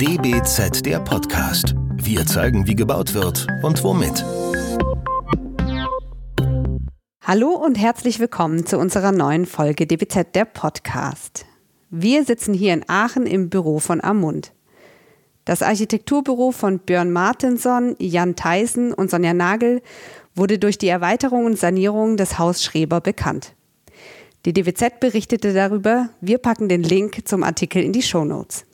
[0.00, 1.74] DBZ der Podcast.
[1.96, 4.24] Wir zeigen, wie gebaut wird und womit.
[7.20, 11.46] Hallo und herzlich willkommen zu unserer neuen Folge DBZ der Podcast.
[11.90, 14.52] Wir sitzen hier in Aachen im Büro von Amund.
[15.44, 19.82] Das Architekturbüro von Björn Martinsson, Jan Theisen und Sonja Nagel
[20.32, 23.56] wurde durch die Erweiterung und Sanierung des Haus Schreber bekannt.
[24.44, 26.10] Die DWZ berichtete darüber.
[26.20, 28.64] Wir packen den Link zum Artikel in die Show Notes.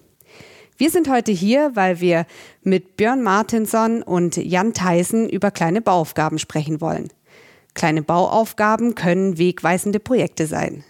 [0.77, 2.27] Wir sind heute hier, weil wir
[2.63, 7.09] mit Björn Martinsson und Jan Theisen über kleine Bauaufgaben sprechen wollen.
[7.75, 10.83] Kleine Bauaufgaben können wegweisende Projekte sein.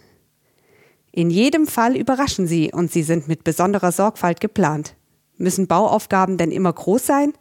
[1.13, 4.97] In jedem Fall überraschen sie und sie sind mit besonderer Sorgfalt geplant.
[5.37, 7.35] Müssen Bauaufgaben denn immer groß sein?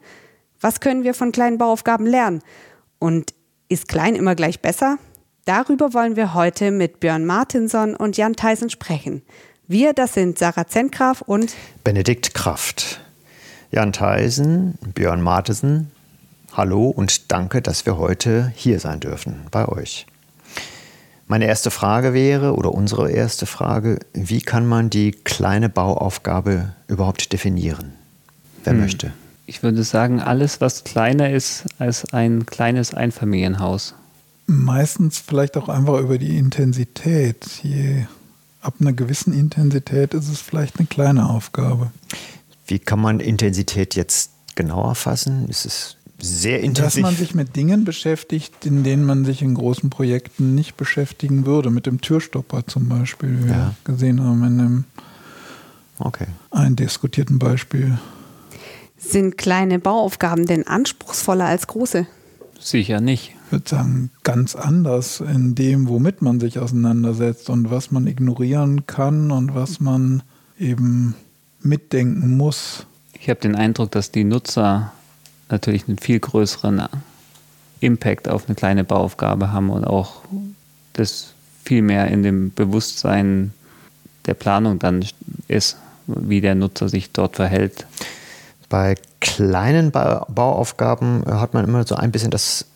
[0.60, 2.42] Was können wir von kleinen Bauaufgaben lernen?
[2.98, 3.34] Und
[3.68, 4.98] ist klein immer gleich besser?
[5.46, 9.22] Darüber wollen wir heute mit Björn Martinsson und Jan Theisen sprechen.
[9.66, 11.54] Wir, das sind Sarah Zentgraf und
[11.84, 13.00] Benedikt Kraft.
[13.70, 15.90] Jan Theisen, Björn Martinsson,
[16.52, 20.04] hallo und danke, dass wir heute hier sein dürfen bei euch.
[21.28, 27.32] Meine erste Frage wäre, oder unsere erste Frage, wie kann man die kleine Bauaufgabe überhaupt
[27.32, 27.94] definieren?
[28.64, 28.80] Wer hm.
[28.80, 29.14] möchte?
[29.46, 33.94] Ich würde sagen, alles, was kleiner ist als ein kleines Einfamilienhaus.
[34.44, 37.46] Meistens vielleicht auch einfach über die Intensität.
[37.62, 38.04] Je,
[38.64, 41.90] ab einer gewissen Intensität ist es vielleicht eine kleine Aufgabe.
[42.66, 45.48] Wie kann man Intensität jetzt genauer fassen?
[45.48, 47.02] Ist es sehr intensiv?
[47.02, 51.44] Dass man sich mit Dingen beschäftigt, in denen man sich in großen Projekten nicht beschäftigen
[51.44, 51.70] würde.
[51.70, 53.54] Mit dem Türstopper zum Beispiel, wie ja.
[53.54, 54.84] wir gesehen haben in einem
[55.98, 56.26] okay.
[56.50, 57.98] eindiskutierten Beispiel.
[58.96, 62.06] Sind kleine Bauaufgaben denn anspruchsvoller als große?
[62.58, 68.06] Sicher nicht würde sagen, ganz anders in dem, womit man sich auseinandersetzt und was man
[68.06, 70.22] ignorieren kann und was man
[70.58, 71.14] eben
[71.60, 72.86] mitdenken muss.
[73.12, 74.92] Ich habe den Eindruck, dass die Nutzer
[75.48, 76.82] natürlich einen viel größeren
[77.78, 80.22] Impact auf eine kleine Bauaufgabe haben und auch
[80.94, 81.32] das
[81.64, 83.52] viel mehr in dem Bewusstsein
[84.26, 85.04] der Planung dann
[85.48, 87.86] ist, wie der Nutzer sich dort verhält.
[88.68, 92.66] Bei kleinen Bauaufgaben hat man immer so ein bisschen das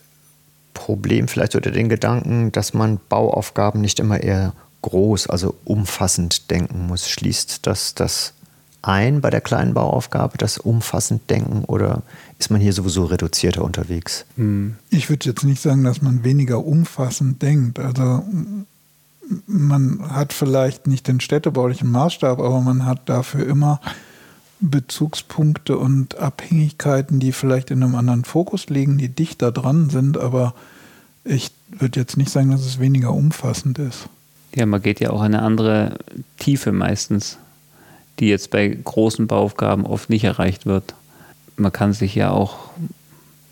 [0.75, 6.87] Problem vielleicht oder den Gedanken, dass man Bauaufgaben nicht immer eher groß, also umfassend denken
[6.87, 7.09] muss.
[7.09, 8.33] Schließt das das
[8.81, 12.03] ein bei der kleinen Bauaufgabe, das umfassend denken oder
[12.39, 14.25] ist man hier sowieso reduzierter unterwegs?
[14.37, 14.77] Hm.
[14.91, 17.79] Ich würde jetzt nicht sagen, dass man weniger umfassend denkt.
[17.79, 18.25] Also
[19.47, 23.81] man hat vielleicht nicht den städtebaulichen Maßstab, aber man hat dafür immer
[24.61, 30.55] Bezugspunkte und Abhängigkeiten, die vielleicht in einem anderen Fokus liegen, die dichter dran sind, aber
[31.25, 34.09] ich würde jetzt nicht sagen, dass es weniger umfassend ist.
[34.55, 35.99] Ja, man geht ja auch eine andere
[36.39, 37.39] Tiefe meistens,
[38.19, 40.95] die jetzt bei großen Bauaufgaben oft nicht erreicht wird.
[41.57, 42.71] Man kann sich ja auch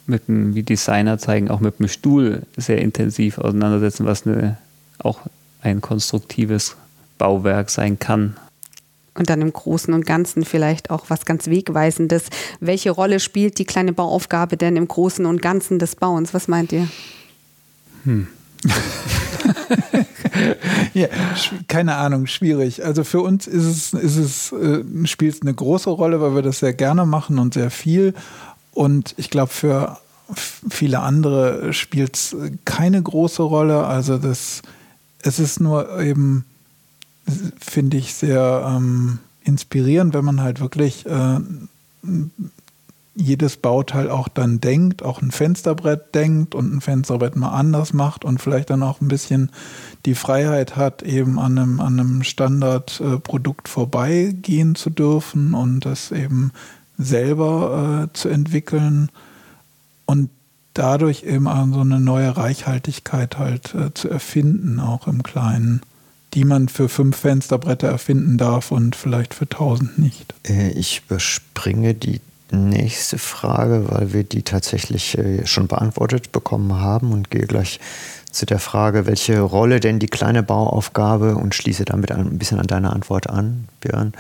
[0.07, 4.57] mit dem, wie Designer zeigen, auch mit dem Stuhl sehr intensiv auseinandersetzen, was eine,
[4.99, 5.21] auch
[5.61, 6.77] ein konstruktives
[7.19, 8.37] Bauwerk sein kann.
[9.17, 12.25] Und dann im Großen und Ganzen vielleicht auch was ganz Wegweisendes.
[12.61, 16.35] Welche Rolle spielt die kleine Bauaufgabe denn im Großen und Ganzen des Bauens?
[16.35, 16.89] Was meint ihr?
[18.05, 18.27] Hm.
[20.95, 21.09] ja,
[21.69, 22.85] keine Ahnung, schwierig.
[22.85, 26.43] Also für uns ist es, ist es äh, spielt es eine große Rolle, weil wir
[26.43, 28.15] das sehr gerne machen und sehr viel.
[28.73, 29.99] Und ich glaube, für
[30.69, 33.87] viele andere spielt es keine große Rolle.
[33.87, 34.63] Also das,
[35.23, 36.45] es ist nur eben
[37.59, 41.41] finde ich sehr ähm, inspirierend, wenn man halt wirklich äh,
[43.17, 48.25] jedes Bauteil auch dann denkt, auch ein Fensterbrett denkt und ein Fensterbrett mal anders macht
[48.25, 49.51] und vielleicht dann auch ein bisschen
[50.05, 56.13] die Freiheit hat, eben an einem, an einem Standardprodukt äh, vorbeigehen zu dürfen und das
[56.13, 56.53] eben
[56.99, 59.09] selber äh, zu entwickeln
[60.05, 60.29] und
[60.75, 65.81] dadurch eben so eine neue Reichhaltigkeit halt äh, zu erfinden, auch im Kleinen
[66.37, 70.35] die man für fünf Fensterbretter erfinden darf und vielleicht für tausend nicht.
[70.47, 72.21] Äh, ich überspringe die
[72.51, 77.81] nächste Frage, weil wir die tatsächlich äh, schon beantwortet bekommen haben und gehe gleich
[78.31, 82.67] zu der Frage, welche Rolle denn die kleine Bauaufgabe und schließe damit ein bisschen an
[82.67, 84.13] deine Antwort an, Björn,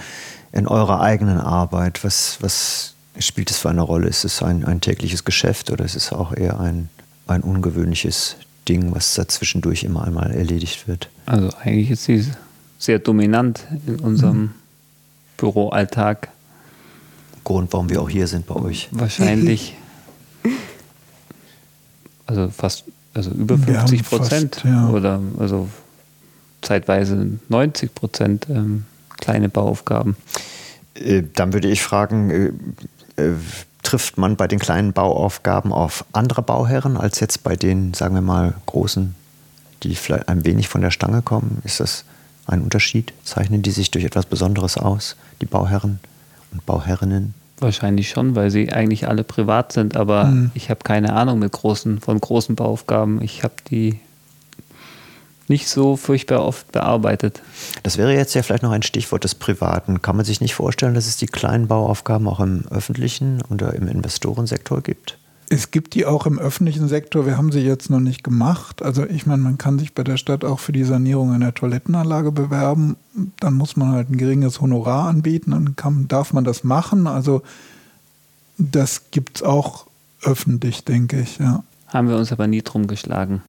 [0.52, 2.02] in eurer eigenen Arbeit.
[2.02, 4.08] Was, was spielt es für eine Rolle?
[4.08, 6.88] Ist es ein, ein tägliches Geschäft oder ist es auch eher ein,
[7.26, 8.36] ein ungewöhnliches
[8.68, 11.08] Ding, was da zwischendurch immer einmal erledigt wird?
[11.26, 12.24] Also eigentlich ist sie
[12.78, 14.50] sehr dominant in unserem mhm.
[15.36, 16.28] Büroalltag.
[17.44, 18.88] Grund, warum wir auch hier sind bei euch.
[18.90, 19.76] Wahrscheinlich.
[22.26, 22.84] also fast,
[23.14, 24.88] also über 50 Prozent ja.
[24.90, 25.68] oder also
[26.62, 28.84] zeitweise 90 Prozent ähm,
[29.20, 30.16] kleine Bauaufgaben.
[30.94, 32.30] Äh, dann würde ich fragen,
[33.16, 33.34] äh, äh,
[33.86, 38.22] trifft man bei den kleinen Bauaufgaben auf andere Bauherren als jetzt bei den, sagen wir
[38.22, 39.14] mal, großen,
[39.84, 41.62] die vielleicht ein wenig von der Stange kommen?
[41.64, 42.04] Ist das
[42.46, 43.12] ein Unterschied?
[43.22, 46.00] Zeichnen die sich durch etwas Besonderes aus, die Bauherren
[46.50, 47.34] und Bauherrinnen?
[47.60, 50.50] Wahrscheinlich schon, weil sie eigentlich alle privat sind, aber mhm.
[50.54, 53.22] ich habe keine Ahnung mit großen, von großen Bauaufgaben.
[53.22, 54.00] Ich habe die
[55.48, 57.42] nicht so furchtbar oft bearbeitet.
[57.82, 60.02] Das wäre jetzt ja vielleicht noch ein Stichwort des Privaten.
[60.02, 63.88] Kann man sich nicht vorstellen, dass es die kleinen Bauaufgaben auch im öffentlichen oder im
[63.88, 65.18] Investorensektor gibt?
[65.48, 67.24] Es gibt die auch im öffentlichen Sektor.
[67.24, 68.82] Wir haben sie jetzt noch nicht gemacht.
[68.82, 72.32] Also ich meine, man kann sich bei der Stadt auch für die Sanierung einer Toilettenanlage
[72.32, 72.96] bewerben.
[73.38, 75.52] Dann muss man halt ein geringes Honorar anbieten.
[75.52, 77.06] Dann kann, darf man das machen.
[77.06, 77.42] Also
[78.58, 79.86] das gibt es auch
[80.22, 81.38] öffentlich, denke ich.
[81.38, 81.62] Ja.
[81.86, 83.42] Haben wir uns aber nie drum geschlagen.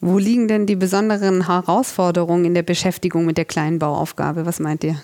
[0.00, 4.46] Wo liegen denn die besonderen Herausforderungen in der Beschäftigung mit der kleinen Bauaufgabe?
[4.46, 4.96] Was meint ihr?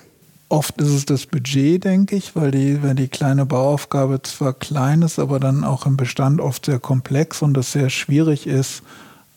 [0.48, 5.02] Oft ist es das Budget, denke ich, weil die, weil die kleine Bauaufgabe zwar klein
[5.02, 8.82] ist, aber dann auch im Bestand oft sehr komplex und es sehr schwierig ist,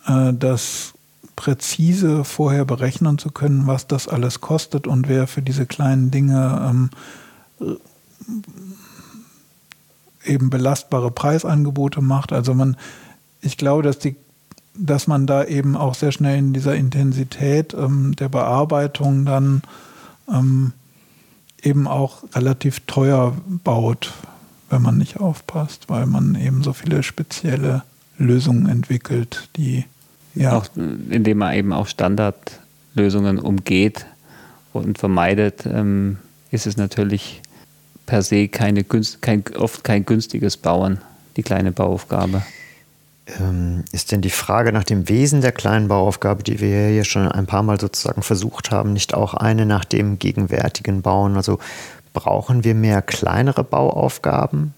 [0.06, 0.94] äh, das
[1.36, 6.90] präzise vorher berechnen zu können, was das alles kostet und wer für diese kleinen Dinge
[7.62, 7.78] ähm,
[10.26, 12.34] eben belastbare Preisangebote macht.
[12.34, 12.76] Also man,
[13.42, 14.16] ich glaube, dass die
[14.78, 19.62] dass man da eben auch sehr schnell in dieser Intensität ähm, der Bearbeitung dann
[20.32, 20.74] ähm,
[21.62, 24.14] eben auch relativ teuer baut,
[24.70, 27.84] wenn man nicht aufpasst, weil man eben so viele spezielle
[28.18, 29.86] Lösungen entwickelt, die
[30.38, 30.56] ja.
[30.56, 34.06] Auch, indem man eben auch Standardlösungen umgeht
[34.72, 36.18] und vermeidet, ähm,
[36.52, 37.42] ist es natürlich
[38.06, 41.00] per se keine, kein, oft kein günstiges Bauen,
[41.36, 42.44] die kleine Bauaufgabe.
[43.40, 47.28] Ähm, ist denn die Frage nach dem Wesen der kleinen Bauaufgabe, die wir hier schon
[47.28, 51.36] ein paar Mal sozusagen versucht haben, nicht auch eine nach dem gegenwärtigen Bauen?
[51.36, 51.60] Also
[52.14, 54.74] brauchen wir mehr kleinere Bauaufgaben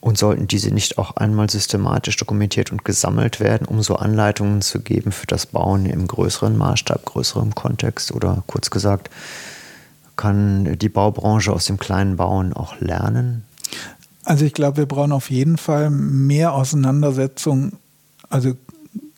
[0.00, 4.80] und sollten diese nicht auch einmal systematisch dokumentiert und gesammelt werden, um so Anleitungen zu
[4.80, 8.12] geben für das Bauen im größeren Maßstab, größerem Kontext?
[8.12, 9.10] Oder kurz gesagt,
[10.16, 13.44] kann die Baubranche aus dem kleinen Bauen auch lernen?
[14.24, 17.72] Also ich glaube, wir brauchen auf jeden Fall mehr Auseinandersetzung,
[18.28, 18.54] also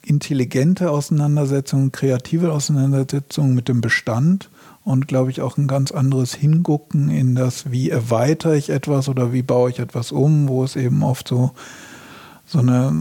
[0.03, 4.51] intelligente Auseinandersetzung, kreative Auseinandersetzung mit dem Bestand
[4.85, 9.33] und glaube ich auch ein ganz anderes Hingucken in das, wie erweitere ich etwas oder
[9.33, 11.53] wie baue ich etwas um, wo es eben oft so,
[12.47, 12.93] so eine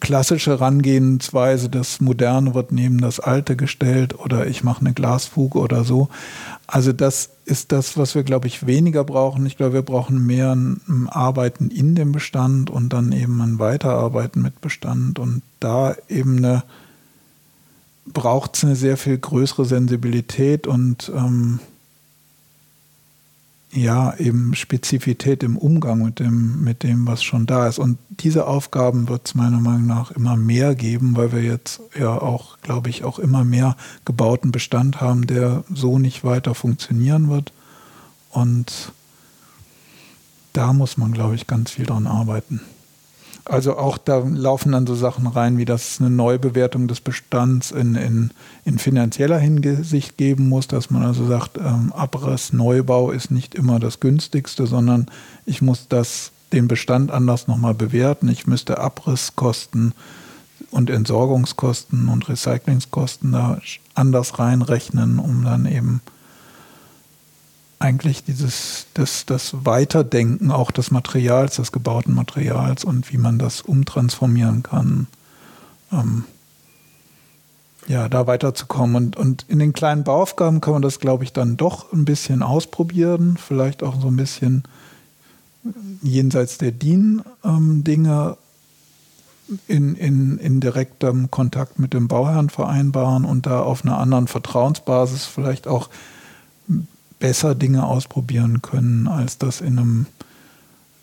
[0.00, 5.84] klassische Herangehensweise, das Moderne wird neben das Alte gestellt oder ich mache eine Glasfuge oder
[5.84, 6.08] so.
[6.66, 9.44] Also das ist das, was wir, glaube ich, weniger brauchen.
[9.46, 14.40] Ich glaube, wir brauchen mehr ein Arbeiten in dem Bestand und dann eben ein Weiterarbeiten
[14.42, 15.18] mit Bestand.
[15.18, 16.62] Und da eben
[18.06, 21.60] braucht es eine sehr viel größere Sensibilität und ähm,
[23.72, 27.78] ja, eben Spezifität im Umgang mit dem, mit dem, was schon da ist.
[27.78, 32.10] Und diese Aufgaben wird es meiner Meinung nach immer mehr geben, weil wir jetzt ja
[32.10, 37.52] auch, glaube ich, auch immer mehr gebauten Bestand haben, der so nicht weiter funktionieren wird.
[38.30, 38.92] Und
[40.52, 42.60] da muss man, glaube ich, ganz viel dran arbeiten.
[43.44, 47.72] Also auch da laufen dann so Sachen rein, wie dass es eine Neubewertung des Bestands
[47.72, 48.30] in, in,
[48.64, 53.80] in finanzieller Hinsicht geben muss, dass man also sagt, ähm, Abriss, Neubau ist nicht immer
[53.80, 55.06] das günstigste, sondern
[55.44, 58.28] ich muss das, den Bestand anders nochmal bewerten.
[58.28, 59.92] Ich müsste Abrisskosten
[60.70, 63.58] und Entsorgungskosten und Recyclingskosten da
[63.94, 66.00] anders reinrechnen, um dann eben
[67.82, 73.60] eigentlich dieses, das, das Weiterdenken auch des Materials, des gebauten Materials und wie man das
[73.60, 75.08] umtransformieren kann,
[75.90, 76.24] ähm,
[77.88, 78.94] ja, da weiterzukommen.
[78.94, 82.42] Und, und in den kleinen Bauaufgaben kann man das, glaube ich, dann doch ein bisschen
[82.42, 84.62] ausprobieren, vielleicht auch so ein bisschen
[86.02, 88.36] jenseits der DIN-Dinge
[89.48, 94.28] ähm, in, in, in direktem Kontakt mit dem Bauherrn vereinbaren und da auf einer anderen
[94.28, 95.88] Vertrauensbasis vielleicht auch
[97.22, 100.06] besser Dinge ausprobieren können, als das in einem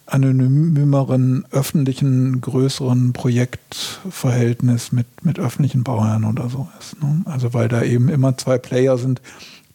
[0.05, 7.01] anonymeren, öffentlichen, größeren Projektverhältnis mit, mit öffentlichen Bauherren oder so ist.
[7.01, 7.21] Ne?
[7.23, 9.21] Also weil da eben immer zwei Player sind,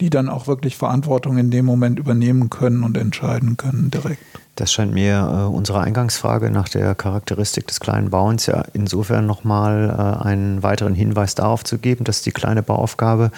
[0.03, 4.23] die dann auch wirklich Verantwortung in dem Moment übernehmen können und entscheiden können direkt.
[4.57, 9.89] Das scheint mir äh, unsere Eingangsfrage nach der Charakteristik des kleinen Bauens ja insofern nochmal
[9.89, 13.31] äh, einen weiteren Hinweis darauf zu geben, dass die kleine Bauaufgabe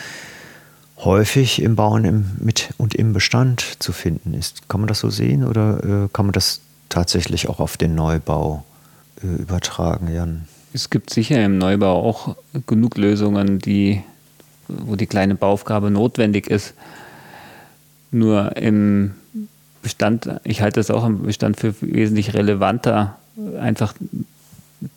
[0.99, 4.69] häufig im Bauen im, mit und im Bestand zu finden ist.
[4.69, 8.65] Kann man das so sehen oder äh, kann man das tatsächlich auch auf den Neubau
[9.23, 10.49] äh, übertragen, Jan?
[10.73, 12.37] Es gibt sicher im Neubau auch
[12.67, 14.03] genug Lösungen, die,
[14.69, 16.75] wo die kleine Bauaufgabe notwendig ist.
[18.11, 19.15] Nur im
[19.83, 23.17] Bestand, ich halte das auch im Bestand für wesentlich relevanter,
[23.61, 23.95] einfach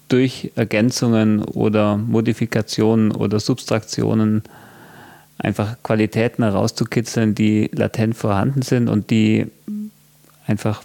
[0.08, 4.44] durch Ergänzungen oder Modifikationen oder Substraktionen
[5.40, 9.48] einfach Qualitäten herauszukitzeln, die latent vorhanden sind und die
[10.46, 10.84] einfach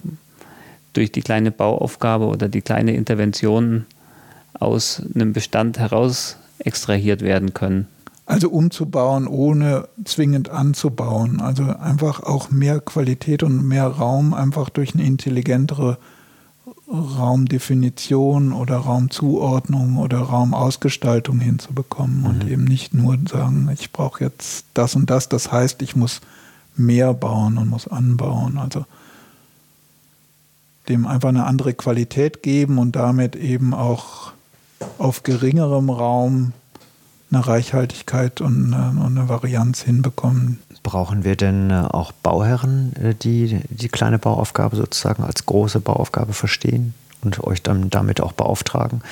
[0.92, 3.84] durch die kleine Bauaufgabe oder die kleine Intervention
[4.54, 7.88] aus einem Bestand heraus extrahiert werden können.
[8.26, 11.40] Also umzubauen, ohne zwingend anzubauen.
[11.40, 15.98] Also einfach auch mehr Qualität und mehr Raum einfach durch eine intelligentere
[16.88, 22.26] Raumdefinition oder Raumzuordnung oder Raumausgestaltung hinzubekommen mhm.
[22.26, 25.28] und eben nicht nur sagen, ich brauche jetzt das und das.
[25.28, 26.20] Das heißt, ich muss
[26.76, 28.58] mehr bauen und muss anbauen.
[28.58, 28.86] Also
[30.88, 34.32] dem einfach eine andere Qualität geben und damit eben auch
[34.98, 36.52] auf geringerem Raum
[37.34, 40.60] eine Reichhaltigkeit und eine, und eine Varianz hinbekommen.
[40.82, 46.32] Brauchen wir denn äh, auch Bauherren, äh, die die kleine Bauaufgabe sozusagen als große Bauaufgabe
[46.32, 49.02] verstehen und euch dann damit auch beauftragen?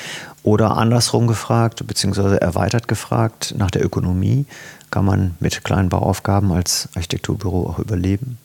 [0.43, 4.47] Oder andersrum gefragt, beziehungsweise erweitert gefragt, nach der Ökonomie,
[4.91, 8.39] kann man mit kleinen Bauaufgaben als Architekturbüro auch überleben?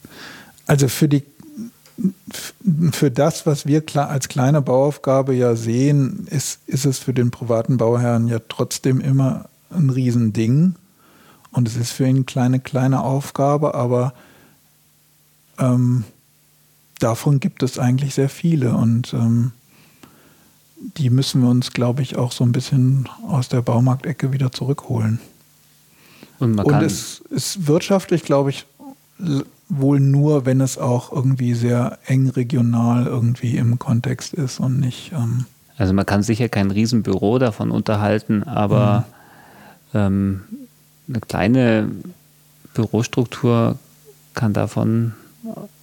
[0.65, 1.24] Also für die
[2.91, 7.77] für das, was wir als kleine Bauaufgabe ja sehen, ist, ist es für den privaten
[7.77, 10.75] Bauherrn ja trotzdem immer ein Riesending.
[11.51, 14.13] Und es ist für ihn eine kleine, kleine Aufgabe, aber
[15.57, 16.03] ähm,
[17.00, 18.74] davon gibt es eigentlich sehr viele.
[18.74, 19.51] Und ähm,
[20.97, 25.19] die müssen wir uns, glaube ich, auch so ein bisschen aus der Baumarktecke wieder zurückholen.
[26.39, 28.65] Und, Und es ist wirtschaftlich, glaube ich,
[29.69, 35.12] wohl nur, wenn es auch irgendwie sehr eng regional irgendwie im Kontext ist und nicht.
[35.13, 35.45] Ähm
[35.77, 39.16] also man kann sicher kein Riesenbüro davon unterhalten, aber mhm.
[39.94, 40.44] Ähm,
[41.08, 41.89] eine kleine
[42.74, 43.77] Bürostruktur
[44.34, 45.13] kann davon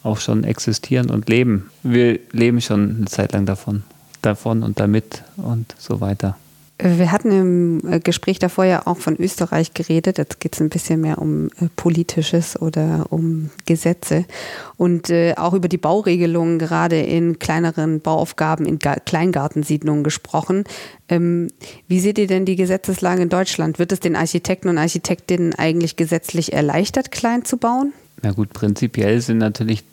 [0.02, 1.70] auch schon existieren und leben.
[1.82, 3.82] Wir leben schon eine Zeit lang davon,
[4.22, 6.36] davon und damit und so weiter.
[6.76, 10.18] Wir hatten im äh, Gespräch davor ja auch von Österreich geredet.
[10.18, 14.24] Jetzt geht es ein bisschen mehr um äh, Politisches oder um Gesetze
[14.76, 20.64] und äh, auch über die Bauregelungen gerade in kleineren Bauaufgaben in Kleingartensiedlungen gesprochen.
[21.08, 21.48] Ähm,
[21.86, 23.78] wie seht ihr denn die Gesetzeslage in Deutschland?
[23.78, 27.92] Wird es den Architekten und Architektinnen eigentlich gesetzlich erleichtert, klein zu bauen?
[28.22, 29.84] Na gut, prinzipiell sind natürlich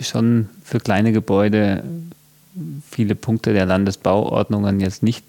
[0.00, 1.84] schon für kleine Gebäude
[2.90, 5.24] viele Punkte der Landesbauordnungen jetzt nicht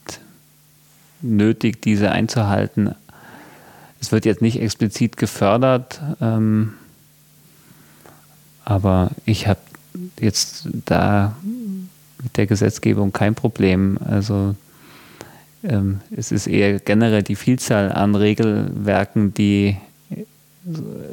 [1.22, 2.96] nötig, diese einzuhalten.
[4.00, 6.74] Es wird jetzt nicht explizit gefördert, ähm,
[8.64, 9.60] aber ich habe
[10.20, 11.36] jetzt da
[12.22, 13.98] mit der Gesetzgebung kein Problem.
[14.06, 14.56] Also
[15.64, 19.78] ähm, es ist eher generell die Vielzahl an Regelwerken, die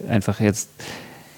[0.09, 0.69] einfach jetzt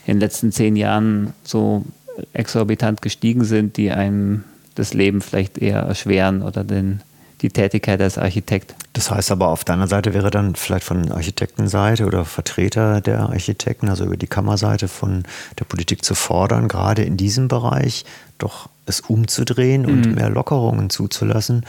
[0.07, 1.85] in den letzten zehn Jahren so
[2.33, 4.45] exorbitant gestiegen sind, die einem
[4.75, 7.01] das Leben vielleicht eher erschweren oder den,
[7.43, 8.75] die Tätigkeit als Architekt.
[8.93, 13.89] Das heißt aber auf deiner Seite wäre dann vielleicht von Architektenseite oder Vertreter der Architekten,
[13.89, 15.25] also über die Kammerseite von
[15.59, 18.05] der Politik zu fordern, gerade in diesem Bereich
[18.39, 19.89] doch es umzudrehen mhm.
[19.89, 21.67] und mehr Lockerungen zuzulassen,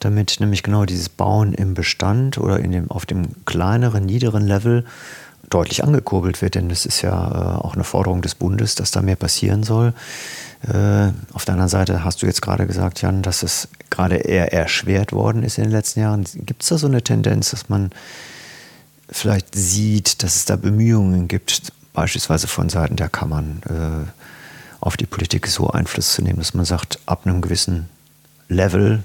[0.00, 4.84] damit nämlich genau dieses Bauen im Bestand oder in dem, auf dem kleineren, niederen Level
[5.50, 6.56] deutlich angekurbelt wird.
[6.56, 9.92] Denn das ist ja äh, auch eine Forderung des Bundes, dass da mehr passieren soll.
[10.62, 14.52] Äh, auf der anderen Seite hast du jetzt gerade gesagt, Jan, dass es gerade eher
[14.52, 16.24] erschwert worden ist in den letzten Jahren.
[16.34, 17.90] Gibt es da so eine Tendenz, dass man
[19.08, 24.10] vielleicht sieht, dass es da Bemühungen gibt, beispielsweise von Seiten der Kammern, äh,
[24.80, 27.88] auf die Politik so Einfluss zu nehmen, dass man sagt, ab einem gewissen
[28.48, 29.04] Level,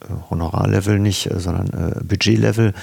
[0.00, 2.74] äh, Honorarlevel nicht, sondern Budgetlevel,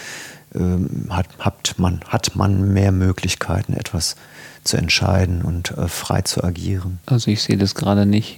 [0.55, 4.15] ähm, hat, hat, man, hat man mehr Möglichkeiten, etwas
[4.63, 6.99] zu entscheiden und äh, frei zu agieren.
[7.05, 8.37] Also ich sehe das gerade nicht.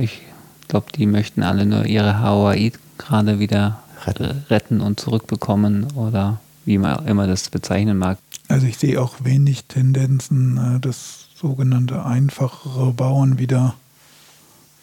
[0.00, 0.22] Ich,
[0.68, 4.44] ich glaube, die möchten alle nur ihre Hawaii gerade wieder retten.
[4.50, 8.18] retten und zurückbekommen oder wie man immer das bezeichnen mag.
[8.48, 13.76] Also ich sehe auch wenig Tendenzen, äh, das sogenannte einfachere Bauen wieder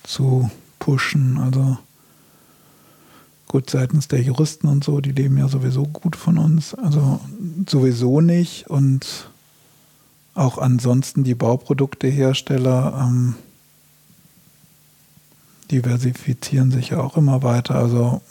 [0.01, 0.50] zu
[0.80, 1.38] pushen.
[1.38, 1.77] Also
[3.48, 6.74] gut, seitens der Juristen und so, die leben ja sowieso gut von uns.
[6.74, 7.20] Also
[7.70, 8.72] sowieso nicht.
[8.72, 9.30] Und
[10.34, 13.36] auch ansonsten die Bauproduktehersteller ähm,
[15.72, 17.75] diversifizieren sich ja auch immer weiter.
[17.75, 18.22] Also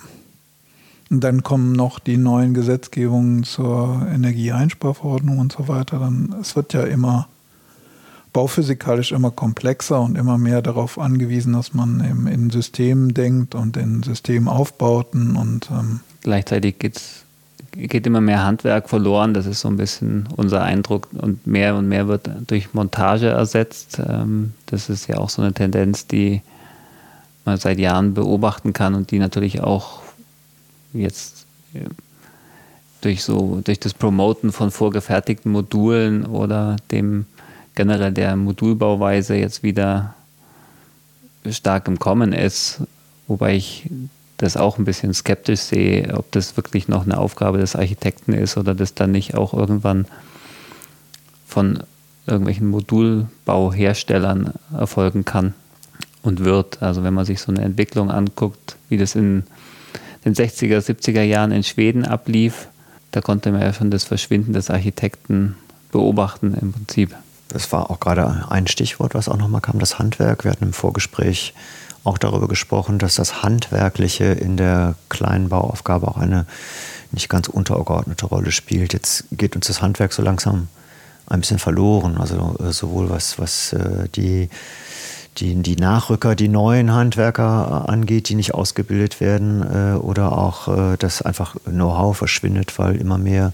[1.11, 5.99] dann kommen noch die neuen Gesetzgebungen zur Energieeinsparverordnung und so weiter.
[5.99, 7.29] Dann es wird ja immer
[8.33, 13.77] bauphysikalisch immer komplexer und immer mehr darauf angewiesen, dass man eben in Systemen denkt und
[13.77, 17.25] in Systemaufbauten und ähm gleichzeitig geht es
[17.77, 19.35] geht immer mehr Handwerk verloren.
[19.35, 21.09] Das ist so ein bisschen unser Eindruck.
[21.13, 24.01] Und mehr und mehr wird durch Montage ersetzt.
[24.07, 26.43] Ähm, das ist ja auch so eine Tendenz, die
[27.45, 30.03] man seit Jahren beobachten kann und die natürlich auch
[30.93, 31.81] jetzt äh,
[33.01, 37.27] durch so durch das Promoten von vorgefertigten Modulen oder dem
[37.75, 40.15] generell der Modulbauweise jetzt wieder
[41.51, 42.81] stark im Kommen ist,
[43.27, 43.91] wobei ich
[44.39, 48.57] das auch ein bisschen skeptisch sehe, ob das wirklich noch eine Aufgabe des Architekten ist
[48.57, 50.07] oder das dann nicht auch irgendwann
[51.47, 51.83] von
[52.27, 55.55] irgendwelchen Modulbauherstellern erfolgen kann
[56.25, 56.83] und wird.
[56.83, 59.45] Also wenn man sich so eine Entwicklung anguckt, wie das in
[60.25, 62.69] den 60er, 70er Jahren in Schweden ablief,
[63.13, 65.57] da konnte man ja schon das Verschwinden des Architekten
[65.93, 67.15] beobachten im Prinzip.
[67.49, 70.45] Das war auch gerade ein Stichwort, was auch nochmal kam, das Handwerk.
[70.45, 71.55] Wir hatten im Vorgespräch
[72.03, 76.47] auch darüber gesprochen, dass das Handwerkliche in der kleinen Bauaufgabe auch eine
[77.13, 78.93] nicht ganz untergeordnete Rolle spielt.
[78.93, 80.69] Jetzt geht uns das Handwerk so langsam
[81.27, 82.19] ein bisschen verloren.
[82.19, 84.49] Also äh, sowohl was, was äh, die,
[85.39, 91.23] die, die Nachrücker, die neuen Handwerker äh, angeht, die nicht ausgebildet werden, oder auch, dass
[91.23, 93.53] einfach Know-how verschwindet, weil immer mehr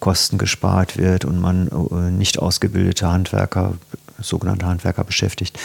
[0.00, 1.68] Kosten gespart wird und man
[2.16, 3.74] nicht ausgebildete Handwerker,
[4.20, 5.58] sogenannte Handwerker beschäftigt.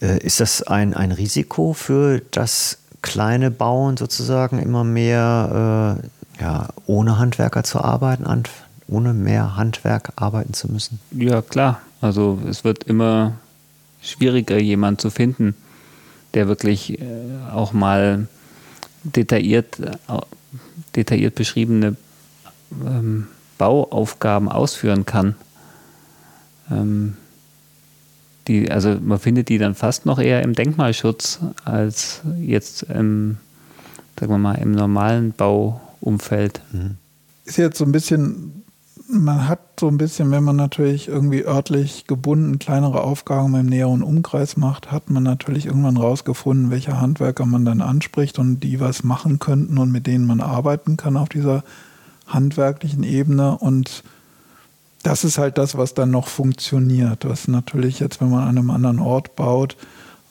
[0.00, 5.98] Äh, ist das ein, ein Risiko für das kleine Bauen sozusagen immer mehr
[6.38, 8.26] äh, ja, ohne Handwerker zu arbeiten,
[8.88, 11.00] ohne mehr Handwerk arbeiten zu müssen?
[11.12, 11.80] Ja, klar.
[12.00, 13.34] Also es wird immer
[14.02, 15.54] schwieriger, jemanden zu finden,
[16.34, 17.04] der wirklich äh,
[17.52, 18.28] auch mal
[19.04, 19.96] detailliert, äh,
[20.94, 21.96] detailliert beschriebene
[22.84, 23.28] ähm,
[23.58, 25.34] Bauaufgaben ausführen kann.
[26.70, 27.16] Ähm,
[28.48, 33.36] die, also man findet die dann fast noch eher im Denkmalschutz als jetzt im,
[34.18, 36.60] sagen wir mal, im normalen Bauumfeld.
[36.72, 36.96] Mhm.
[37.44, 38.59] Ist jetzt so ein bisschen,
[39.12, 44.02] man hat so ein bisschen, wenn man natürlich irgendwie örtlich gebunden kleinere Aufgaben im näheren
[44.02, 49.02] Umkreis macht, hat man natürlich irgendwann rausgefunden, welche Handwerker man dann anspricht und die was
[49.02, 51.64] machen könnten und mit denen man arbeiten kann auf dieser
[52.26, 54.04] handwerklichen Ebene und
[55.02, 57.26] das ist halt das, was dann noch funktioniert.
[57.26, 59.76] Was natürlich jetzt, wenn man an einem anderen Ort baut,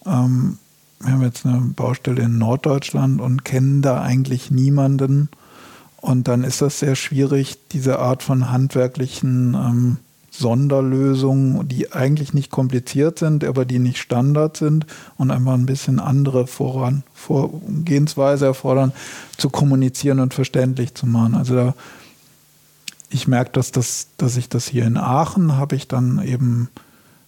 [0.06, 0.60] ähm,
[1.00, 5.30] wir haben jetzt eine Baustelle in Norddeutschland und kennen da eigentlich niemanden.
[6.02, 9.98] Und dann ist das sehr schwierig, diese Art von handwerklichen ähm,
[10.32, 14.86] Sonderlösungen, die eigentlich nicht kompliziert sind, aber die nicht Standard sind
[15.18, 18.94] und einfach ein bisschen andere Voran Vorgehensweise erfordern,
[19.38, 21.36] zu kommunizieren und verständlich zu machen.
[21.36, 21.74] Also da
[23.10, 26.70] ich merke, dass, das, dass ich das hier in Aachen habe ich dann eben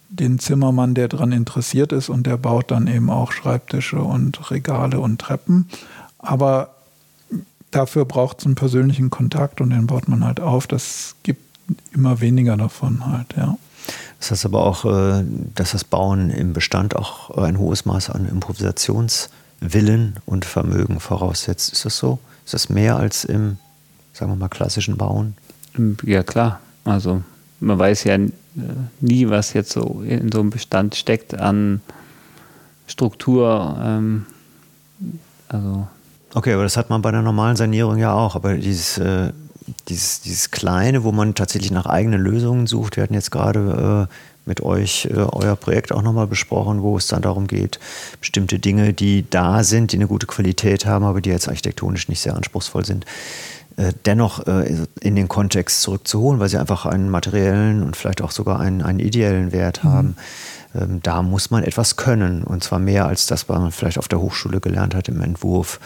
[0.09, 4.99] den Zimmermann, der daran interessiert ist und der baut dann eben auch Schreibtische und Regale
[4.99, 5.69] und Treppen.
[6.19, 6.75] Aber
[7.71, 10.67] dafür braucht es einen persönlichen Kontakt und den baut man halt auf.
[10.67, 11.41] Das gibt
[11.93, 13.57] immer weniger davon halt, ja.
[14.19, 15.23] Das heißt aber auch, äh,
[15.55, 21.73] dass das Bauen im Bestand auch ein hohes Maß an Improvisationswillen und Vermögen voraussetzt.
[21.73, 22.19] Ist das so?
[22.45, 23.57] Ist das mehr als im,
[24.13, 25.35] sagen wir mal, klassischen Bauen?
[26.03, 26.59] Ja, klar.
[26.83, 27.23] Also
[27.59, 28.17] man weiß ja
[28.99, 31.81] nie, was jetzt so in so einem Bestand steckt an
[32.85, 33.79] Struktur.
[33.81, 34.25] Ähm,
[35.47, 35.87] also
[36.33, 38.35] okay, aber das hat man bei einer normalen Sanierung ja auch.
[38.35, 39.31] Aber dieses, äh,
[39.87, 44.13] dieses, dieses Kleine, wo man tatsächlich nach eigenen Lösungen sucht, wir hatten jetzt gerade äh,
[44.45, 47.79] mit euch äh, euer Projekt auch nochmal besprochen, wo es dann darum geht,
[48.19, 52.21] bestimmte Dinge, die da sind, die eine gute Qualität haben, aber die jetzt architektonisch nicht
[52.21, 53.05] sehr anspruchsvoll sind,
[53.81, 58.29] äh, dennoch äh, in den Kontext zurückzuholen, weil sie einfach einen materiellen und vielleicht auch
[58.29, 59.89] sogar einen, einen ideellen Wert mhm.
[59.89, 60.15] haben.
[60.75, 64.07] Ähm, da muss man etwas können und zwar mehr als das, was man vielleicht auf
[64.07, 65.79] der Hochschule gelernt hat im Entwurf.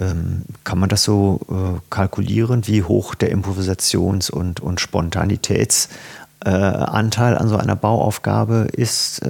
[0.00, 7.48] Ähm, kann man das so äh, kalkulieren, wie hoch der Improvisations- und, und Spontanitätsanteil an
[7.48, 9.20] so einer Bauaufgabe ist,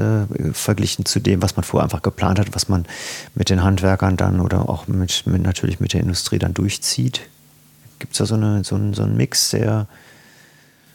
[0.52, 2.87] verglichen zu dem, was man vorher einfach geplant hat, was man
[3.35, 7.20] mit den Handwerkern dann oder auch mit, mit natürlich mit der Industrie dann durchzieht?
[8.02, 9.86] Gibt es da so, eine, so, einen, so einen Mix, der.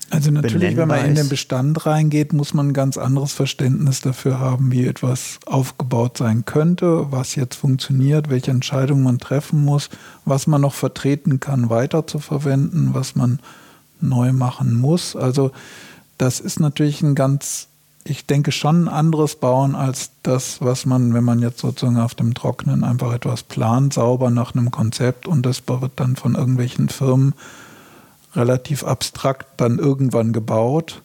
[0.09, 4.41] Also natürlich, wenn man in den Bestand reingeht, muss man ein ganz anderes Verständnis dafür
[4.41, 9.89] haben, wie etwas aufgebaut sein könnte, was jetzt funktioniert, welche Entscheidungen man treffen muss,
[10.25, 13.39] was man noch vertreten kann, weiter zu verwenden, was man
[14.01, 15.15] neu machen muss.
[15.15, 15.51] Also
[16.17, 17.69] das ist natürlich ein ganz
[18.09, 22.15] ich denke, schon ein anderes bauen als das, was man, wenn man jetzt sozusagen auf
[22.15, 26.89] dem Trocknen einfach etwas plant, sauber nach einem Konzept und das wird dann von irgendwelchen
[26.89, 27.33] Firmen
[28.35, 31.01] relativ abstrakt dann irgendwann gebaut,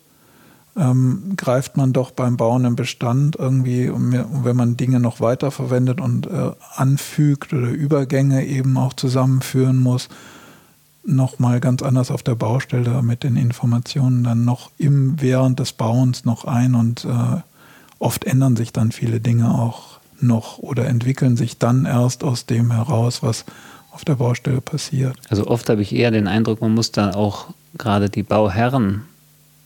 [0.76, 6.26] ähm, greift man doch beim Bauen im Bestand irgendwie, wenn man Dinge noch weiterverwendet und
[6.26, 10.08] äh, anfügt oder Übergänge eben auch zusammenführen muss,
[11.04, 16.24] nochmal ganz anders auf der Baustelle mit den Informationen dann noch im während des Bauens
[16.24, 17.40] noch ein und äh,
[17.98, 22.70] oft ändern sich dann viele Dinge auch noch oder entwickeln sich dann erst aus dem
[22.70, 23.44] heraus, was
[23.90, 25.16] auf der Baustelle passiert.
[25.28, 29.02] Also oft habe ich eher den Eindruck, man muss dann auch gerade die Bauherren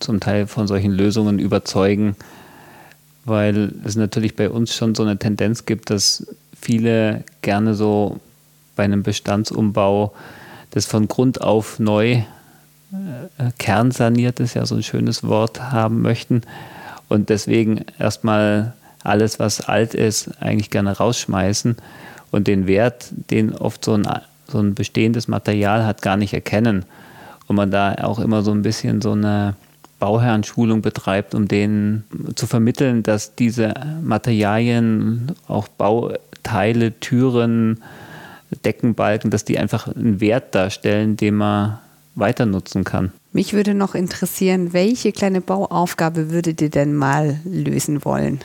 [0.00, 2.16] zum Teil von solchen Lösungen überzeugen,
[3.24, 6.26] weil es natürlich bei uns schon so eine Tendenz gibt, dass
[6.58, 8.20] viele gerne so
[8.74, 10.12] bei einem Bestandsumbau
[10.70, 12.22] das von Grund auf neu
[12.92, 16.42] äh, kernsaniert ist ja so ein schönes Wort haben möchten
[17.08, 21.76] und deswegen erstmal alles, was alt ist, eigentlich gerne rausschmeißen
[22.30, 24.08] und den Wert, den oft so ein,
[24.48, 26.84] so ein bestehendes Material hat, gar nicht erkennen.
[27.46, 29.54] Und man da auch immer so ein bisschen so eine
[30.00, 37.82] Bauherrenschulung betreibt, um denen zu vermitteln, dass diese Materialien, auch Bauteile, Türen,
[38.50, 41.78] Deckenbalken, dass die einfach einen Wert darstellen, den man
[42.14, 43.12] weiter nutzen kann.
[43.32, 48.40] Mich würde noch interessieren, welche kleine Bauaufgabe würdet ihr denn mal lösen wollen?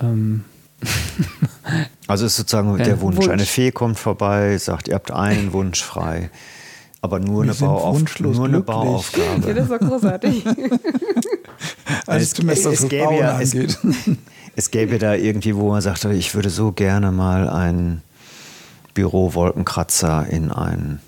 [0.00, 0.44] Ähm.
[2.06, 3.16] also ist sozusagen der Wunsch.
[3.16, 3.28] Wunsch.
[3.28, 6.30] Eine Fee kommt vorbei, sagt, ihr habt einen Wunsch frei.
[7.00, 9.48] Aber nur, eine, Bauauf nur eine, Bauaufgabe.
[9.48, 10.44] Ja, das war großartig.
[12.06, 13.54] also es, es, es, gäbe ja, es,
[14.56, 18.02] es gäbe da irgendwie, wo man sagt, ich würde so gerne mal einen
[18.96, 21.00] Büro-Wolkenkratzer in ein,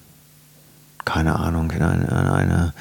[1.05, 2.75] keine Ahnung, in eine, in eine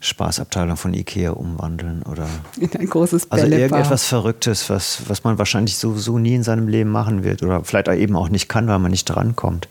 [0.00, 2.28] Spaßabteilung von Ikea umwandeln oder
[2.60, 6.90] in ein großes Also irgendetwas Verrücktes, was, was man wahrscheinlich sowieso nie in seinem Leben
[6.90, 9.68] machen wird oder vielleicht eben auch nicht kann, weil man nicht drankommt.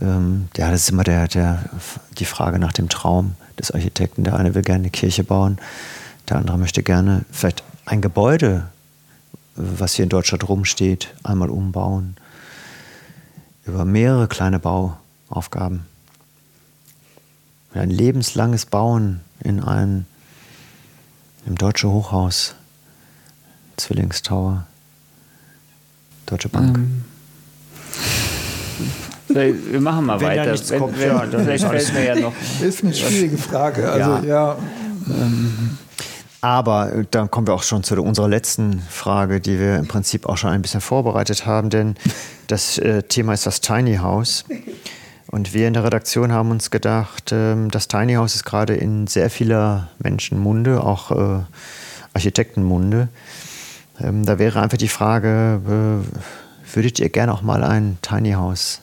[0.00, 1.64] Ähm, ja, das ist immer der, der,
[2.18, 4.22] die Frage nach dem Traum des Architekten.
[4.22, 5.58] Der eine will gerne eine Kirche bauen,
[6.28, 8.64] der andere möchte gerne vielleicht ein Gebäude,
[9.56, 12.16] was hier in Deutschland rumsteht, einmal umbauen.
[13.66, 15.86] Über mehrere kleine Bauaufgaben.
[17.72, 20.04] Ein lebenslanges Bauen in einem
[21.46, 22.54] im Deutsche Hochhaus,
[23.76, 24.66] Zwillingstower,
[26.26, 26.78] Deutsche Bank.
[26.78, 27.04] Ähm.
[29.28, 30.54] Wir machen mal wenn weiter.
[30.54, 32.32] Ja wenn, kommt, wenn, ja, vielleicht fällt mir ja noch.
[32.60, 33.90] Ist eine schwierige Frage.
[33.90, 34.54] Also ja.
[34.54, 34.56] ja
[35.08, 35.78] ähm.
[36.44, 40.26] Aber äh, dann kommen wir auch schon zu unserer letzten Frage, die wir im Prinzip
[40.26, 41.94] auch schon ein bisschen vorbereitet haben, denn
[42.48, 44.44] das äh, Thema ist das Tiny House.
[45.28, 49.06] Und wir in der Redaktion haben uns gedacht, ähm, das Tiny House ist gerade in
[49.06, 51.44] sehr vieler Menschen Munde, auch äh,
[52.12, 53.08] Architektenmunde.
[53.98, 58.82] Ähm, da wäre einfach die Frage, äh, würdet ihr gerne auch mal ein Tiny House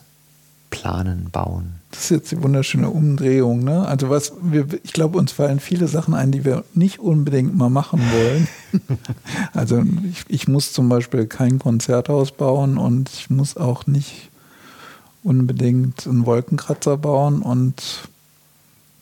[0.72, 1.76] planen, bauen?
[1.92, 3.64] Das ist jetzt die wunderschöne Umdrehung.
[3.64, 3.88] Ne?
[3.88, 7.70] Also was wir, ich glaube, uns fallen viele Sachen ein, die wir nicht unbedingt mal
[7.70, 8.48] machen wollen.
[9.54, 14.32] also ich, ich muss zum Beispiel kein Konzerthaus bauen und ich muss auch nicht
[15.22, 18.10] unbedingt einen Wolkenkratzer bauen und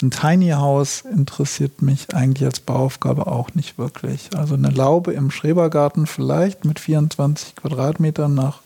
[0.01, 4.29] ein Tiny House interessiert mich eigentlich als Bauaufgabe auch nicht wirklich.
[4.36, 8.62] Also eine Laube im Schrebergarten vielleicht mit 24 Quadratmetern nach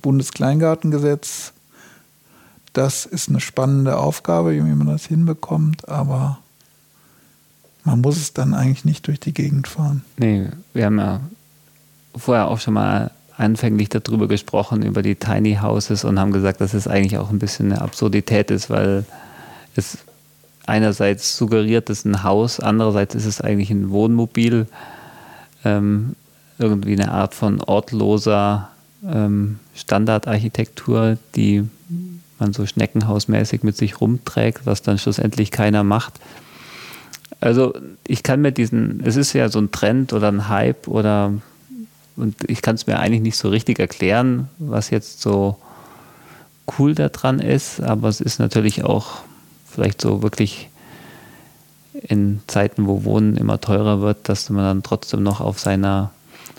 [0.00, 1.52] Bundeskleingartengesetz.
[2.78, 6.38] Das ist eine spannende Aufgabe, wie man das hinbekommt, aber
[7.82, 10.04] man muss es dann eigentlich nicht durch die Gegend fahren.
[10.16, 11.20] Nee, wir haben ja
[12.14, 16.72] vorher auch schon mal anfänglich darüber gesprochen, über die Tiny Houses und haben gesagt, dass
[16.72, 19.04] es eigentlich auch ein bisschen eine Absurdität ist, weil
[19.74, 19.98] es
[20.64, 24.68] einerseits suggeriert, es ein Haus, andererseits ist es eigentlich ein Wohnmobil,
[25.64, 26.14] ähm,
[26.60, 28.68] irgendwie eine Art von ortloser
[29.04, 31.68] ähm, Standardarchitektur, die
[32.40, 36.14] man so schneckenhausmäßig mit sich rumträgt, was dann schlussendlich keiner macht.
[37.40, 37.74] Also
[38.06, 41.32] ich kann mir diesen, es ist ja so ein Trend oder ein Hype oder
[42.16, 45.56] und ich kann es mir eigentlich nicht so richtig erklären, was jetzt so
[46.78, 49.20] cool daran ist, aber es ist natürlich auch
[49.70, 50.68] vielleicht so wirklich
[51.92, 56.10] in Zeiten, wo Wohnen immer teurer wird, dass man dann trotzdem noch auf seiner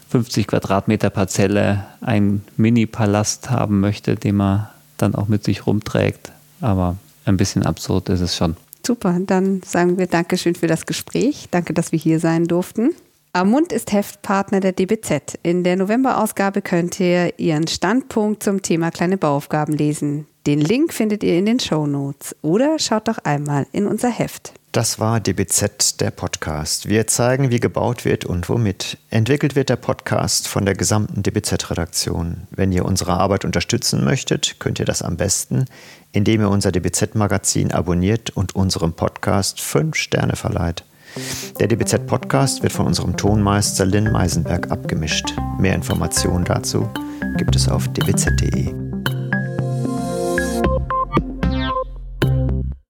[0.10, 4.70] 50 Quadratmeter Parzelle einen Mini-Palast haben möchte, den man
[5.02, 6.32] dann auch mit sich rumträgt.
[6.62, 8.56] Aber ein bisschen absurd ist es schon.
[8.86, 11.48] Super, dann sagen wir Dankeschön für das Gespräch.
[11.52, 12.92] Danke, dass wir hier sein durften.
[13.34, 15.38] Amund ist Heftpartner der DBZ.
[15.44, 20.26] In der Novemberausgabe könnt ihr ihren Standpunkt zum Thema kleine Bauaufgaben lesen.
[20.50, 24.52] Den Link findet ihr in den Show Notes oder schaut doch einmal in unser Heft.
[24.72, 26.90] Das war DBZ, der Podcast.
[26.90, 28.98] Wir zeigen, wie gebaut wird und womit.
[29.12, 32.48] Entwickelt wird der Podcast von der gesamten DBZ-Redaktion.
[32.50, 35.66] Wenn ihr unsere Arbeit unterstützen möchtet, könnt ihr das am besten,
[36.14, 40.84] indem ihr unser DBZ-Magazin abonniert und unserem Podcast fünf Sterne verleiht.
[41.60, 45.32] Der DBZ-Podcast wird von unserem Tonmeister Lynn Meisenberg abgemischt.
[45.60, 46.90] Mehr Informationen dazu
[47.38, 48.89] gibt es auf dbz.de.